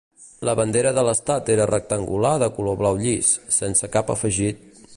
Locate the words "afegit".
4.15-4.65